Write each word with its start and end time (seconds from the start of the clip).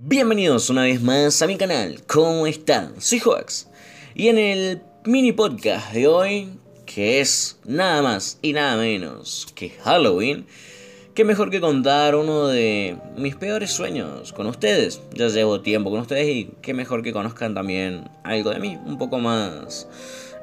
Bienvenidos 0.00 0.70
una 0.70 0.82
vez 0.82 1.02
más 1.02 1.42
a 1.42 1.48
mi 1.48 1.56
canal, 1.56 2.04
¿cómo 2.06 2.46
están? 2.46 3.00
Soy 3.00 3.18
Hoax 3.18 3.68
y 4.14 4.28
en 4.28 4.38
el 4.38 4.80
mini 5.04 5.32
podcast 5.32 5.92
de 5.92 6.06
hoy, 6.06 6.50
que 6.86 7.18
es 7.18 7.58
nada 7.64 8.00
más 8.00 8.38
y 8.40 8.52
nada 8.52 8.76
menos 8.76 9.48
que 9.56 9.70
Halloween, 9.70 10.46
qué 11.14 11.24
mejor 11.24 11.50
que 11.50 11.60
contar 11.60 12.14
uno 12.14 12.46
de 12.46 12.96
mis 13.16 13.34
peores 13.34 13.72
sueños 13.72 14.32
con 14.32 14.46
ustedes. 14.46 15.00
Ya 15.14 15.26
llevo 15.26 15.62
tiempo 15.62 15.90
con 15.90 15.98
ustedes 15.98 16.28
y 16.28 16.50
qué 16.62 16.74
mejor 16.74 17.02
que 17.02 17.12
conozcan 17.12 17.54
también 17.54 18.08
algo 18.22 18.50
de 18.50 18.60
mí, 18.60 18.78
un 18.86 18.98
poco 18.98 19.18
más 19.18 19.88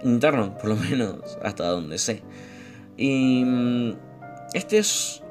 interno, 0.04 0.58
por 0.58 0.68
lo 0.68 0.76
menos 0.76 1.38
hasta 1.42 1.66
donde 1.66 1.98
sé. 1.98 2.22
Y 2.98 3.46
mm, 3.46 3.94
este 4.54 4.80
es 4.80 5.22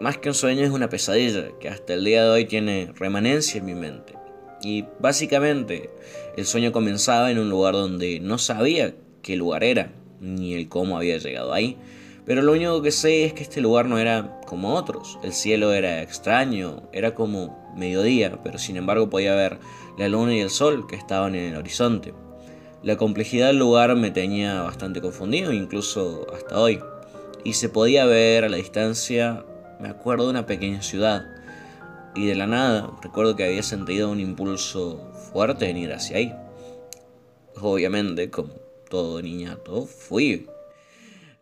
más 0.00 0.16
que 0.16 0.30
un 0.30 0.34
sueño, 0.34 0.64
es 0.64 0.70
una 0.70 0.88
pesadilla 0.88 1.48
que 1.60 1.68
hasta 1.68 1.92
el 1.92 2.04
día 2.04 2.24
de 2.24 2.30
hoy 2.30 2.44
tiene 2.46 2.90
remanencia 2.96 3.58
en 3.58 3.66
mi 3.66 3.74
mente. 3.74 4.14
Y 4.62 4.86
básicamente 4.98 5.90
el 6.36 6.46
sueño 6.46 6.72
comenzaba 6.72 7.30
en 7.30 7.38
un 7.38 7.50
lugar 7.50 7.74
donde 7.74 8.18
no 8.20 8.38
sabía 8.38 8.94
qué 9.22 9.36
lugar 9.36 9.62
era, 9.62 9.92
ni 10.20 10.54
el 10.54 10.68
cómo 10.68 10.96
había 10.96 11.18
llegado 11.18 11.52
ahí. 11.52 11.76
Pero 12.24 12.42
lo 12.42 12.52
único 12.52 12.80
que 12.80 12.92
sé 12.92 13.24
es 13.24 13.34
que 13.34 13.42
este 13.42 13.60
lugar 13.60 13.86
no 13.86 13.98
era 13.98 14.40
como 14.46 14.74
otros. 14.74 15.18
El 15.22 15.32
cielo 15.32 15.72
era 15.72 16.02
extraño, 16.02 16.82
era 16.92 17.14
como 17.14 17.72
mediodía, 17.76 18.40
pero 18.42 18.58
sin 18.58 18.76
embargo 18.76 19.10
podía 19.10 19.34
ver 19.34 19.58
la 19.98 20.08
luna 20.08 20.34
y 20.34 20.40
el 20.40 20.50
sol 20.50 20.86
que 20.86 20.96
estaban 20.96 21.34
en 21.34 21.52
el 21.52 21.56
horizonte. 21.56 22.14
La 22.82 22.96
complejidad 22.96 23.48
del 23.48 23.58
lugar 23.58 23.94
me 23.96 24.10
tenía 24.10 24.62
bastante 24.62 25.02
confundido, 25.02 25.52
incluso 25.52 26.26
hasta 26.34 26.58
hoy. 26.58 26.80
Y 27.44 27.54
se 27.54 27.68
podía 27.68 28.06
ver 28.06 28.44
a 28.44 28.48
la 28.48 28.56
distancia 28.56 29.44
me 29.80 29.88
acuerdo 29.88 30.24
de 30.24 30.30
una 30.30 30.46
pequeña 30.46 30.82
ciudad 30.82 31.24
y 32.14 32.26
de 32.26 32.34
la 32.34 32.46
nada 32.46 32.90
recuerdo 33.02 33.36
que 33.36 33.44
había 33.44 33.62
sentido 33.62 34.10
un 34.10 34.20
impulso 34.20 35.10
fuerte 35.32 35.70
en 35.70 35.76
ir 35.76 35.92
hacia 35.92 36.18
ahí. 36.18 36.34
Obviamente, 37.60 38.30
como 38.30 38.54
todo 38.88 39.22
niñato, 39.22 39.86
fui. 39.86 40.46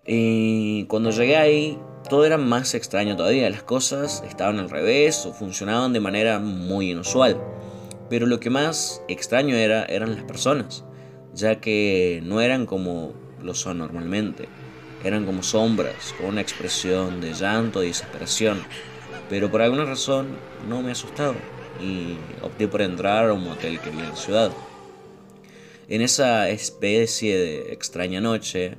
Y 0.06 0.84
cuando 0.84 1.10
llegué 1.10 1.36
ahí, 1.36 1.78
todo 2.08 2.24
era 2.24 2.38
más 2.38 2.74
extraño 2.74 3.16
todavía. 3.16 3.48
Las 3.50 3.62
cosas 3.62 4.22
estaban 4.26 4.58
al 4.58 4.70
revés 4.70 5.26
o 5.26 5.32
funcionaban 5.32 5.92
de 5.92 6.00
manera 6.00 6.38
muy 6.38 6.91
inusual. 6.91 7.41
Pero 8.08 8.26
lo 8.26 8.41
que 8.41 8.50
más 8.50 9.02
extraño 9.08 9.54
era 9.54 9.84
eran 9.84 10.14
las 10.14 10.24
personas, 10.24 10.84
ya 11.34 11.60
que 11.60 12.20
no 12.24 12.41
eran 12.41 12.66
como 12.66 13.12
lo 13.42 13.54
son 13.54 13.78
normalmente. 13.78 14.48
Eran 15.04 15.27
como 15.27 15.42
sombras, 15.42 16.14
con 16.18 16.27
una 16.27 16.41
expresión 16.41 17.20
de 17.20 17.32
llanto 17.32 17.82
y 17.82 17.88
desesperación. 17.88 18.62
Pero 19.28 19.50
por 19.50 19.62
alguna 19.62 19.84
razón 19.84 20.36
no 20.68 20.82
me 20.82 20.92
asustaba 20.92 21.36
y 21.80 22.16
opté 22.42 22.66
por 22.66 22.82
entrar 22.82 23.28
a 23.28 23.32
un 23.32 23.44
motel 23.44 23.80
que 23.80 23.91
había 23.91 24.04
en 24.04 24.10
la 24.10 24.16
ciudad. 24.16 24.52
En 25.88 26.02
esa 26.02 26.50
especie 26.50 27.38
de 27.38 27.72
extraña 27.72 28.20
noche, 28.20 28.76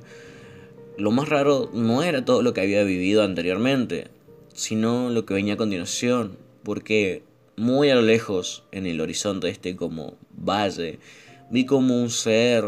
lo 0.96 1.10
más 1.10 1.28
raro 1.28 1.70
no 1.72 2.02
era 2.02 2.24
todo 2.24 2.42
lo 2.42 2.52
que 2.52 2.60
había 2.60 2.84
vivido 2.84 3.22
anteriormente, 3.22 4.08
sino 4.52 5.08
lo 5.10 5.24
que 5.24 5.34
venía 5.34 5.54
a 5.54 5.56
continuación, 5.56 6.36
porque 6.62 7.22
muy 7.56 7.90
a 7.90 7.94
lo 7.94 8.02
lejos, 8.02 8.64
en 8.72 8.86
el 8.86 9.00
horizonte 9.00 9.48
este 9.48 9.76
como 9.76 10.18
valle, 10.32 10.98
vi 11.50 11.64
como 11.66 12.00
un 12.00 12.10
ser 12.10 12.64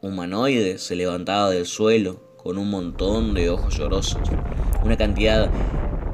humanoide 0.00 0.78
se 0.78 0.96
levantaba 0.96 1.50
del 1.50 1.64
suelo 1.64 2.20
con 2.42 2.58
un 2.58 2.70
montón 2.70 3.34
de 3.34 3.50
ojos 3.50 3.76
llorosos, 3.76 4.28
una 4.84 4.96
cantidad 4.96 5.50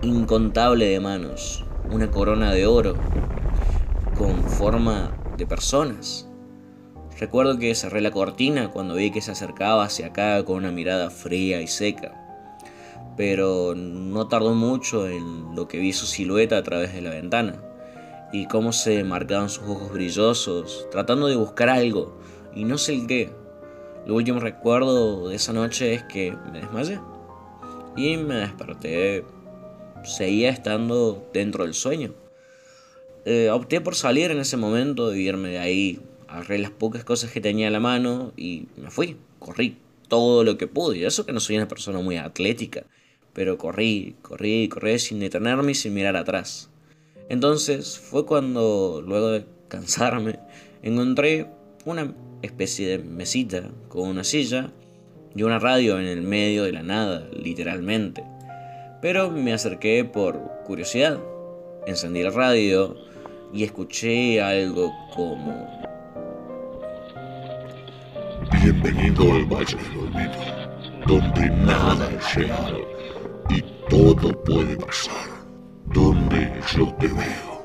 incontable 0.03 0.87
de 0.87 1.01
manos, 1.01 1.65
una 1.91 2.11
corona 2.11 2.53
de 2.53 2.67
oro 2.67 2.97
con 4.17 4.45
forma 4.45 5.13
de 5.37 5.47
personas. 5.47 6.29
Recuerdo 7.19 7.59
que 7.59 7.75
cerré 7.75 8.01
la 8.01 8.11
cortina 8.11 8.71
cuando 8.71 8.95
vi 8.95 9.11
que 9.11 9.21
se 9.21 9.33
acercaba 9.33 9.85
hacia 9.85 10.09
acá 10.09 10.45
con 10.45 10.57
una 10.57 10.71
mirada 10.71 11.11
fría 11.11 11.61
y 11.61 11.67
seca, 11.67 12.15
pero 13.17 13.75
no 13.75 14.29
tardó 14.29 14.55
mucho 14.55 15.09
en 15.09 15.55
lo 15.57 15.67
que 15.67 15.79
vi 15.79 15.93
su 15.93 16.07
silueta 16.07 16.59
a 16.59 16.63
través 16.63 16.93
de 16.93 17.01
la 17.01 17.11
ventana 17.11 17.61
y 18.33 18.47
cómo 18.47 18.73
se 18.73 19.03
marcaban 19.05 19.49
sus 19.49 19.65
ojos 19.65 19.93
brillosos, 19.93 20.87
tratando 20.91 21.29
de 21.29 21.37
buscar 21.37 21.71
algo, 21.71 22.19
y 22.55 22.65
no 22.65 22.79
sé 22.79 22.95
el 22.95 23.07
qué. 23.07 23.33
Lo 24.09 24.15
último 24.15 24.41
recuerdo 24.41 25.29
de 25.29 25.37
esa 25.37 25.53
noche 25.53 25.93
es 25.93 26.03
que 26.05 26.35
me 26.51 26.61
desmayé 26.61 26.99
y 27.95 28.17
me 28.17 28.37
desperté. 28.37 29.23
Seguía 30.03 30.49
estando 30.49 31.29
dentro 31.35 31.65
del 31.65 31.75
sueño. 31.75 32.15
Eh, 33.27 33.51
opté 33.51 33.83
por 33.83 33.95
salir 33.95 34.31
en 34.31 34.39
ese 34.39 34.57
momento 34.57 35.15
y 35.15 35.29
irme 35.29 35.51
de 35.51 35.59
ahí. 35.59 36.01
Agarré 36.27 36.59
las 36.59 36.71
pocas 36.71 37.05
cosas 37.05 37.31
que 37.33 37.43
tenía 37.43 37.69
a 37.69 37.71
la 37.71 37.81
mano 37.81 38.33
y 38.35 38.69
me 38.79 38.91
fui. 38.91 39.19
Corrí 39.41 39.77
todo 40.09 40.43
lo 40.43 40.57
que 40.57 40.69
pude. 40.69 40.97
Y 40.97 41.05
eso 41.05 41.27
que 41.27 41.35
no 41.35 41.41
soy 41.41 41.57
una 41.59 41.69
persona 41.69 41.99
muy 42.01 42.17
atlética. 42.17 42.85
Pero 43.35 43.59
corrí, 43.59 44.17
corrí, 44.23 44.71
corrí 44.71 44.99
sin 45.01 45.21
detenerme 45.21 45.73
y 45.73 45.75
sin 45.75 45.93
mirar 45.93 46.17
atrás. 46.17 46.71
Entonces 47.29 47.99
fue 47.99 48.25
cuando, 48.25 49.03
luego 49.07 49.33
de 49.33 49.45
cansarme, 49.69 50.39
encontré 50.83 51.58
una 51.89 52.13
especie 52.43 52.87
de 52.87 52.99
mesita 52.99 53.63
con 53.89 54.09
una 54.09 54.23
silla 54.23 54.71
y 55.35 55.43
una 55.43 55.59
radio 55.59 55.99
en 55.99 56.05
el 56.05 56.21
medio 56.21 56.65
de 56.65 56.73
la 56.73 56.83
nada, 56.83 57.27
literalmente. 57.33 58.23
Pero 59.01 59.31
me 59.31 59.55
acerqué 59.55 60.05
por 60.05 60.39
curiosidad. 60.67 61.19
Encendí 61.87 62.23
la 62.23 62.31
radio 62.31 62.95
y 63.55 63.65
escuché 63.65 64.43
algo 64.43 64.93
como... 65.15 65.67
Bienvenido 68.63 69.33
al 69.33 69.47
Valle 69.47 69.77
del 69.77 69.99
Olvido, 69.99 71.07
donde 71.07 71.49
nada 71.49 72.11
es 72.11 72.35
real 72.35 72.77
y 73.49 73.65
todo 73.89 74.39
puede 74.45 74.77
pasar, 74.77 75.31
donde 75.87 76.53
yo 76.77 76.95
te 77.01 77.09
veo 77.09 77.63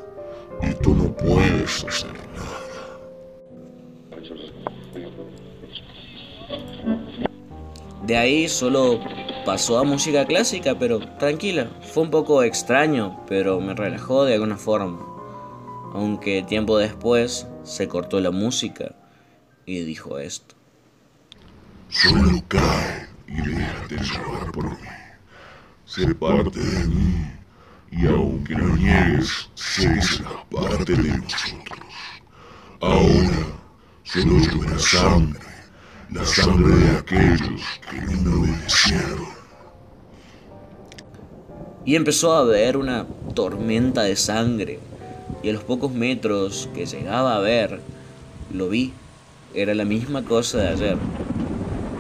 y 0.61 0.73
tú 0.81 0.95
no 0.95 1.13
puedes 1.13 1.83
hacer 1.83 2.13
nada. 2.37 2.62
De 8.03 8.17
ahí 8.17 8.49
solo 8.49 8.99
pasó 9.45 9.79
a 9.79 9.85
música 9.85 10.25
clásica, 10.25 10.77
pero 10.77 10.99
tranquila. 11.17 11.71
Fue 11.93 12.03
un 12.03 12.11
poco 12.11 12.43
extraño, 12.43 13.23
pero 13.29 13.61
me 13.61 13.73
relajó 13.73 14.25
de 14.25 14.33
alguna 14.33 14.57
forma. 14.57 14.99
Aunque 15.93 16.43
tiempo 16.43 16.77
después 16.77 17.47
se 17.63 17.87
cortó 17.87 18.19
la 18.19 18.31
música 18.31 18.93
y 19.65 19.79
dijo 19.85 20.19
esto. 20.19 20.55
Solo 21.87 22.43
cae 22.49 23.07
y 23.25 23.41
déjate 23.41 23.95
llevar 23.95 24.51
por 24.51 24.65
mí. 24.65 24.87
Sé 25.85 26.13
parte 26.13 26.59
de 26.59 26.87
mí 26.87 27.25
y 27.89 28.05
aunque 28.07 28.53
lo 28.55 28.75
niegues, 28.75 29.49
sé 29.53 29.93
que 29.93 30.01
serás 30.01 30.33
parte 30.51 30.93
de 30.93 31.17
nosotros. 31.19 31.79
Ahora 32.81 33.47
solo 34.03 34.39
lloverá 34.39 34.79
sangre 34.79 35.42
la 36.13 36.25
sangre 36.27 36.75
de 36.75 36.97
aquellos 36.97 37.61
que 37.89 38.15
no 38.17 38.41
obedecieron. 38.41 39.27
Y 41.85 41.95
empezó 41.95 42.33
a 42.33 42.39
haber 42.39 42.77
una 42.77 43.07
tormenta 43.33 44.03
de 44.03 44.15
sangre, 44.15 44.79
y 45.41 45.49
a 45.49 45.53
los 45.53 45.63
pocos 45.63 45.91
metros 45.91 46.69
que 46.75 46.85
llegaba 46.85 47.35
a 47.35 47.39
ver, 47.39 47.79
lo 48.53 48.69
vi. 48.69 48.93
Era 49.55 49.73
la 49.73 49.85
misma 49.85 50.23
cosa 50.23 50.59
de 50.59 50.67
ayer. 50.69 50.97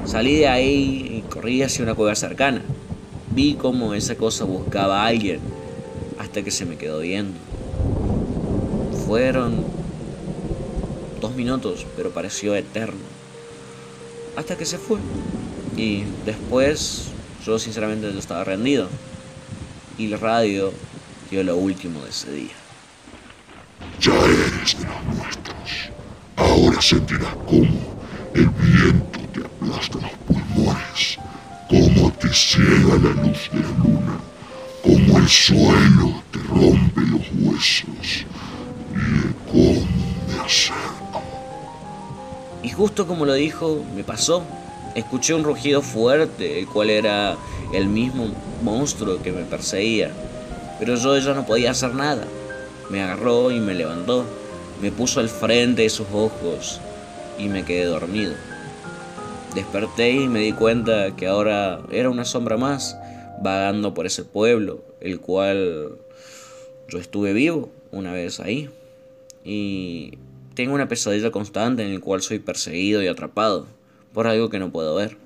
Salí 0.05 0.35
de 0.35 0.47
ahí 0.47 1.23
y 1.23 1.29
corrí 1.29 1.63
hacia 1.63 1.83
una 1.83 1.95
cueva 1.95 2.15
cercana. 2.15 2.61
Vi 3.31 3.55
cómo 3.55 3.93
esa 3.93 4.15
cosa 4.15 4.45
buscaba 4.45 5.03
a 5.03 5.07
alguien 5.07 5.39
hasta 6.19 6.43
que 6.43 6.51
se 6.51 6.65
me 6.65 6.77
quedó 6.77 6.99
viendo. 6.99 7.37
Fueron 9.07 9.63
dos 11.19 11.35
minutos, 11.35 11.85
pero 11.95 12.11
pareció 12.11 12.55
eterno 12.55 13.22
hasta 14.35 14.57
que 14.57 14.65
se 14.65 14.77
fue. 14.77 14.99
Y 15.75 16.03
después 16.25 17.09
yo 17.45 17.59
sinceramente 17.59 18.11
yo 18.11 18.19
estaba 18.19 18.43
rendido. 18.43 18.89
Y 19.97 20.07
la 20.07 20.17
radio 20.17 20.73
dio 21.29 21.43
lo 21.43 21.55
último 21.55 22.01
de 22.01 22.09
ese 22.09 22.31
día. 22.31 22.53
Ya 23.99 24.13
eres 24.13 24.77
de 24.77 24.85
los 24.85 25.17
nuestros. 25.17 25.91
Ahora 26.35 26.81
sentirás 26.81 27.35
cómo 27.45 27.97
el 28.33 28.49
viento 28.49 29.19
te 29.33 29.45
aplasta 29.45 29.99
los 29.99 30.11
pulmones, 30.27 31.17
cómo 31.69 32.11
te 32.13 32.29
ciega 32.33 32.95
la 32.95 33.21
luz 33.21 33.49
de 33.51 33.59
la 33.59 33.69
luna, 33.83 34.19
cómo 34.81 35.17
el 35.19 35.29
suelo 35.29 36.23
te 36.31 36.39
rompe 36.39 37.01
los 37.01 37.21
huesos 37.39 38.25
y 38.91 39.27
de 39.27 39.33
cómo 39.51 39.87
me 40.27 40.39
acerco 40.43 41.02
y 42.63 42.69
justo 42.69 43.05
como 43.05 43.25
lo 43.25 43.33
dijo, 43.33 43.83
me 43.93 44.03
pasó. 44.03 44.43
Escuché 44.95 45.33
un 45.33 45.43
rugido 45.43 45.81
fuerte, 45.81 46.59
el 46.59 46.67
cual 46.67 46.89
era 46.89 47.35
el 47.73 47.87
mismo 47.87 48.27
monstruo 48.61 49.21
que 49.21 49.31
me 49.31 49.43
perseguía. 49.43 50.11
Pero 50.79 50.95
yo 50.95 51.17
ya 51.17 51.33
no 51.33 51.45
podía 51.45 51.71
hacer 51.71 51.93
nada. 51.93 52.25
Me 52.89 53.03
agarró 53.03 53.51
y 53.51 53.59
me 53.59 53.73
levantó. 53.73 54.25
me 54.81 54.91
puso 54.91 55.19
al 55.19 55.29
frente 55.29 55.83
de 55.83 55.89
sus 55.89 56.07
ojos 56.13 56.79
y 57.37 57.47
me 57.47 57.63
quedé 57.63 57.85
dormido. 57.85 58.33
Desperté 59.55 60.11
y 60.11 60.27
me 60.27 60.39
di 60.39 60.51
cuenta 60.51 61.15
que 61.15 61.27
ahora 61.27 61.81
era 61.91 62.09
una 62.09 62.25
sombra 62.25 62.57
más 62.57 62.97
vagando 63.41 63.93
por 63.93 64.05
ese 64.05 64.23
pueblo, 64.23 64.83
el 64.99 65.19
cual 65.19 65.97
yo 66.89 66.97
estuve 66.97 67.33
vivo 67.33 67.69
una 67.91 68.11
vez 68.13 68.39
ahí. 68.39 68.69
Y 69.45 70.17
tengo 70.55 70.73
una 70.73 70.87
pesadilla 70.87 71.31
constante 71.31 71.83
en 71.83 71.91
el 71.91 72.01
cual 72.01 72.21
soy 72.21 72.39
perseguido 72.39 73.01
y 73.01 73.07
atrapado 73.07 73.67
por 74.13 74.27
algo 74.27 74.49
que 74.49 74.59
no 74.59 74.71
puedo 74.71 74.95
ver. 74.95 75.17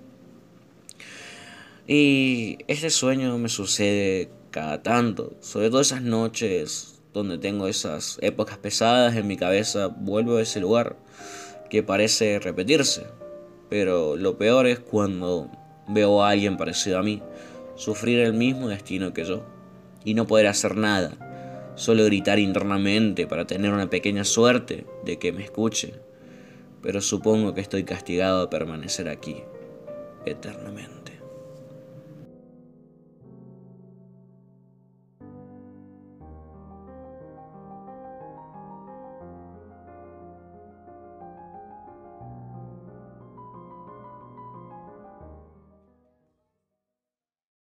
Y 1.88 2.58
este 2.68 2.90
sueño 2.90 3.38
me 3.38 3.50
sucede 3.50 4.30
cada 4.52 4.84
tanto, 4.84 5.34
sobre 5.42 5.70
todo 5.70 5.82
esas 5.82 6.02
noches 6.02 7.00
donde 7.14 7.38
tengo 7.38 7.68
esas 7.68 8.18
épocas 8.22 8.58
pesadas 8.58 9.16
en 9.16 9.28
mi 9.28 9.38
cabeza, 9.38 9.88
vuelvo 9.88 10.38
a 10.38 10.42
ese 10.42 10.60
lugar 10.60 10.98
que 11.70 11.84
parece 11.84 12.40
repetirse. 12.40 13.08
Pero 13.70 14.16
lo 14.16 14.38
peor 14.38 14.68
es 14.68 14.80
cuando 14.80 15.50
veo 15.88 16.24
a 16.24 16.30
alguien 16.30 16.58
parecido 16.58 17.00
a 17.00 17.04
mí 17.04 17.22
sufrir 17.76 18.20
el 18.20 18.34
mismo 18.34 18.70
destino 18.70 19.14
que 19.14 19.26
yo 19.26 19.44
y 20.04 20.14
no 20.14 20.26
poder 20.28 20.48
hacer 20.48 20.76
nada, 20.76 21.14
solo 21.78 22.04
gritar 22.04 22.40
internamente 22.40 23.28
para 23.28 23.48
tener 23.48 23.72
una 23.72 23.90
pequeña 23.90 24.26
suerte 24.26 24.86
de 25.06 25.18
que 25.18 25.32
me 25.32 25.44
escuche. 25.44 25.94
Pero 26.82 27.02
supongo 27.02 27.54
que 27.54 27.62
estoy 27.62 27.84
castigado 27.84 28.42
a 28.42 28.50
permanecer 28.50 29.08
aquí 29.08 29.38
eternamente. 30.26 30.97